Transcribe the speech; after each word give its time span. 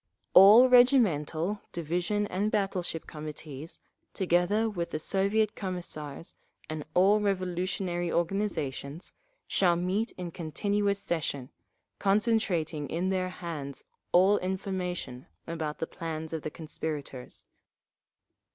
All 0.33 0.67
regimental, 0.67 1.61
division 1.73 2.25
and 2.25 2.49
battle 2.49 2.81
ship 2.81 3.05
Committees, 3.05 3.79
together 4.15 4.67
with 4.67 4.89
the 4.89 4.97
Soviet 4.97 5.55
Commissars, 5.55 6.33
and 6.67 6.83
all 6.95 7.19
revolutionary 7.19 8.11
organisations, 8.11 9.13
shall 9.47 9.75
meet 9.75 10.11
in 10.13 10.31
continuous 10.31 10.97
session, 10.97 11.51
concentrating 11.99 12.89
in 12.89 13.09
their 13.09 13.29
hands 13.29 13.83
all 14.11 14.39
information 14.39 15.27
about 15.45 15.77
the 15.77 15.85
plans 15.85 16.33
of 16.33 16.41
the 16.41 16.49
conspirators. 16.49 17.45